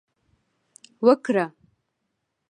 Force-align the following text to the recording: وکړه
وکړه 1.05 1.45